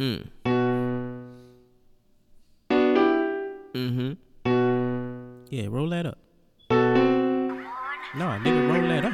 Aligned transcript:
Mm. 0.00 0.24
Mm-hmm. 3.74 4.12
Yeah, 5.50 5.66
roll 5.68 5.90
that 5.90 6.06
up. 6.06 6.16
No, 6.70 8.24
nigga, 8.40 8.72
roll 8.72 8.88
that 8.88 9.04
up. 9.04 9.12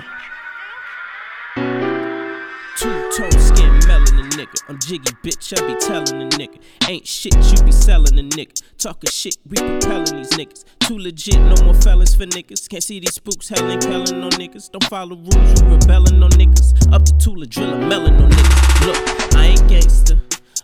Two-tone 2.79 3.33
skin 3.33 3.73
melanin 3.81 4.31
nigga. 4.31 4.55
I'm 4.69 4.79
jiggy, 4.79 5.11
bitch. 5.25 5.61
I 5.61 5.67
be 5.67 5.75
telling 5.81 6.23
a 6.23 6.29
nigga. 6.37 6.61
Ain't 6.89 7.05
shit, 7.05 7.35
you 7.35 7.65
be 7.65 7.73
selling 7.73 8.17
a 8.21 8.23
nigga. 8.23 8.63
Talking 8.79 9.11
shit, 9.11 9.37
we 9.49 9.57
propelling 9.57 10.19
these 10.19 10.31
niggas. 10.31 10.65
Too 10.81 10.99
legit, 10.99 11.41
no 11.41 11.65
more 11.65 11.75
felons 11.75 12.15
for 12.15 12.27
niggas. 12.27 12.69
Can't 12.69 12.83
see 12.83 13.01
these 13.01 13.15
spooks 13.15 13.49
hellin' 13.49 13.81
kelling 13.81 14.23
on 14.23 14.31
niggas. 14.33 14.71
Don't 14.71 14.85
follow 14.85 15.17
rules, 15.17 15.61
you 15.61 15.67
rebelling 15.67 16.23
on 16.23 16.31
niggas. 16.31 16.93
Up 16.93 17.03
to 17.05 17.13
Tula, 17.19 17.47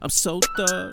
I'm 0.03 0.11
so 0.11 0.41
thug. 0.57 0.93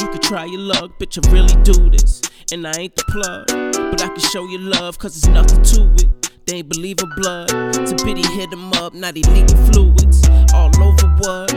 You 0.00 0.08
can 0.08 0.18
try 0.20 0.44
your 0.46 0.60
luck, 0.60 0.90
bitch. 0.98 1.24
I 1.24 1.30
really 1.30 1.54
do 1.62 1.90
this. 1.90 2.20
And 2.50 2.66
I 2.66 2.72
ain't 2.76 2.96
the 2.96 3.04
plug. 3.04 3.46
But 3.46 4.02
I 4.02 4.08
can 4.08 4.18
show 4.18 4.48
you 4.48 4.58
love, 4.58 4.98
cause 4.98 5.20
there's 5.20 5.32
nothing 5.32 5.62
to 5.62 6.04
it. 6.04 6.30
They 6.44 6.56
ain't 6.56 6.68
believe 6.68 6.96
in 7.00 7.08
blood. 7.14 7.48
To 7.48 8.04
pity 8.04 8.26
hit 8.34 8.52
him 8.52 8.72
up, 8.72 8.94
they 8.94 9.12
leaking 9.12 9.70
fluids. 9.70 10.28
All 10.52 10.74
over 10.82 11.06
what? 11.20 11.50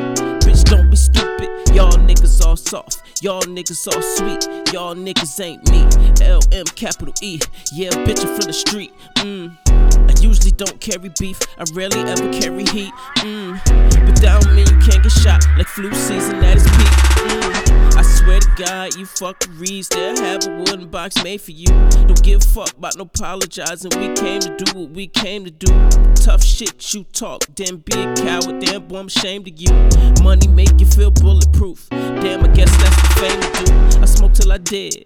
Bitch, 0.45 0.63
don't 0.65 0.91
be 0.91 0.95
stupid. 0.95 1.49
Y'all 1.73 1.97
niggas 1.97 2.45
all 2.45 2.55
soft. 2.55 3.01
Y'all 3.23 3.41
niggas 3.43 3.87
all 3.87 4.01
sweet. 4.01 4.73
Y'all 4.73 4.93
niggas 4.93 5.39
ain't 5.39 5.67
me. 5.71 5.81
LM 6.21 6.65
capital 6.75 7.13
E. 7.23 7.39
Yeah, 7.73 7.89
bitch, 8.05 8.21
I'm 8.21 8.35
from 8.35 8.45
the 8.45 8.53
street. 8.53 8.93
Mmm. 9.17 9.57
I 10.09 10.21
usually 10.21 10.51
don't 10.51 10.79
carry 10.79 11.09
beef. 11.17 11.39
I 11.57 11.63
rarely 11.73 12.01
ever 12.01 12.31
carry 12.33 12.65
heat. 12.65 12.93
Mmm. 13.19 13.57
But 14.05 14.21
that 14.21 14.41
don't 14.41 14.55
mean 14.55 14.67
you 14.67 14.77
can't 14.85 15.01
get 15.01 15.11
shot 15.11 15.41
like 15.57 15.67
flu 15.67 15.91
season 15.93 16.43
God, 18.71 18.95
you 18.95 19.05
fuckeries, 19.05 19.89
they'll 19.89 20.15
have 20.23 20.47
a 20.47 20.57
wooden 20.59 20.87
box 20.87 21.21
made 21.25 21.41
for 21.41 21.51
you. 21.51 21.65
Don't 21.65 22.23
give 22.23 22.41
a 22.41 22.45
fuck 22.45 22.71
about 22.77 22.95
no 22.95 23.03
apologizing. 23.03 23.91
We 23.99 24.13
came 24.13 24.39
to 24.39 24.55
do 24.55 24.79
what 24.79 24.91
we 24.91 25.07
came 25.07 25.43
to 25.43 25.51
do. 25.51 25.89
Tough 26.15 26.41
shit 26.41 26.93
you 26.93 27.03
talk, 27.03 27.45
then 27.57 27.79
be 27.79 27.91
a 27.91 28.15
coward. 28.15 28.61
Damn, 28.61 28.87
boy, 28.87 28.99
I'm 28.99 29.07
ashamed 29.07 29.49
of 29.49 29.59
you. 29.59 29.73
Money 30.23 30.47
make 30.47 30.79
you 30.79 30.85
feel 30.85 31.11
bulletproof. 31.11 31.89
Damn, 31.89 32.45
I 32.45 32.47
guess 32.53 32.71
that's 32.77 32.95
the 33.01 33.09
fame 33.19 33.41
to 33.41 33.65
do. 33.65 34.01
I 34.03 34.05
smoke 34.05 34.33
till 34.35 34.49
I 34.53 34.57
dead, 34.57 35.03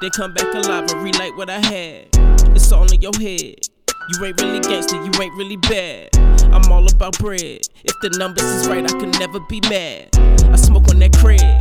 then 0.00 0.10
come 0.10 0.32
back 0.32 0.54
alive 0.54 0.88
and 0.88 1.02
relight 1.02 1.36
what 1.36 1.50
I 1.50 1.58
had. 1.58 2.06
It's 2.54 2.70
all 2.70 2.86
in 2.92 3.02
your 3.02 3.16
head. 3.18 3.58
You 4.10 4.24
ain't 4.24 4.40
really 4.40 4.60
gangster, 4.60 4.94
you 4.94 5.10
ain't 5.20 5.34
really 5.34 5.56
bad. 5.56 6.10
I'm 6.54 6.70
all 6.70 6.86
about 6.86 7.18
bread. 7.18 7.62
If 7.82 7.98
the 8.00 8.10
numbers 8.16 8.44
is 8.44 8.68
right, 8.68 8.84
I 8.84 8.98
can 9.00 9.10
never 9.18 9.40
be 9.40 9.60
mad. 9.62 10.08
I 10.52 10.56
smoke 10.56 10.88
on 10.88 11.00
that 11.00 11.12
Craig. 11.18 11.57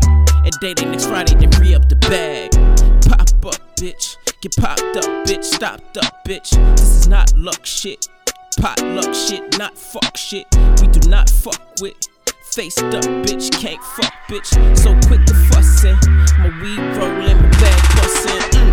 Bitch. 3.78 4.18
Get 4.42 4.56
popped 4.58 4.82
up, 4.82 5.26
bitch. 5.26 5.44
Stopped 5.44 5.98
up, 5.98 6.26
bitch. 6.26 6.50
This 6.78 6.90
is 6.90 7.08
not 7.08 7.32
luck 7.38 7.66
shit. 7.66 8.08
Pot 8.60 8.82
luck 8.82 9.14
shit, 9.14 9.58
not 9.58 9.78
fuck 9.78 10.18
shit. 10.18 10.46
We 10.82 10.88
do 10.88 11.10
not 11.10 11.30
fuck 11.30 11.62
with. 11.82 11.96
Faced 12.54 12.80
up, 12.80 13.04
bitch. 13.26 13.52
Can't 13.52 13.82
fuck, 13.84 14.14
bitch. 14.30 14.48
So 14.78 14.94
quick 15.08 15.24
to 15.26 15.34
fussin'. 15.34 15.98
My 16.40 16.50
weed 16.62 16.80
rollin', 16.98 17.38
my 17.38 17.50
bag 17.60 17.82
bustin'. 17.96 18.62
Mm. 18.62 18.67